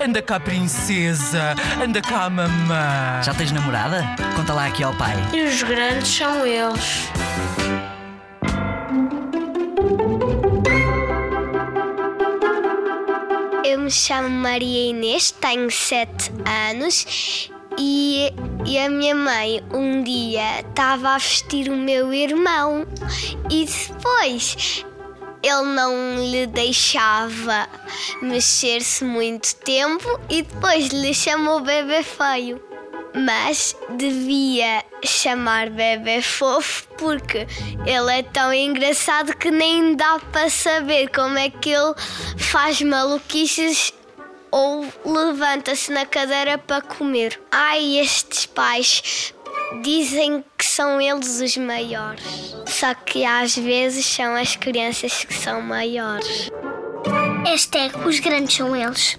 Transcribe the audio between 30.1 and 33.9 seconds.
e depois lhe chamou bebê feio. Mas